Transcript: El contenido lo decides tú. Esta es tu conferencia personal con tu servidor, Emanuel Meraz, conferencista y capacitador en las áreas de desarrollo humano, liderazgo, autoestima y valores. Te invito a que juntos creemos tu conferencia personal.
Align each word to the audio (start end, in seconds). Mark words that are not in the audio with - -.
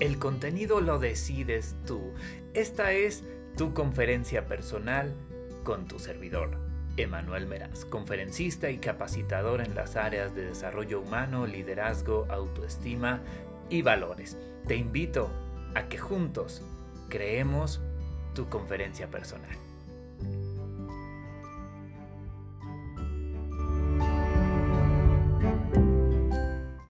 El 0.00 0.18
contenido 0.18 0.80
lo 0.80 0.98
decides 0.98 1.76
tú. 1.86 2.14
Esta 2.54 2.92
es 2.92 3.22
tu 3.58 3.74
conferencia 3.74 4.46
personal 4.46 5.14
con 5.62 5.86
tu 5.86 5.98
servidor, 5.98 6.56
Emanuel 6.96 7.46
Meraz, 7.46 7.84
conferencista 7.84 8.70
y 8.70 8.78
capacitador 8.78 9.60
en 9.60 9.74
las 9.74 9.96
áreas 9.96 10.34
de 10.34 10.46
desarrollo 10.46 11.02
humano, 11.02 11.46
liderazgo, 11.46 12.26
autoestima 12.30 13.20
y 13.68 13.82
valores. 13.82 14.38
Te 14.66 14.76
invito 14.76 15.30
a 15.74 15.88
que 15.88 15.98
juntos 15.98 16.62
creemos 17.10 17.82
tu 18.34 18.48
conferencia 18.48 19.10
personal. 19.10 19.54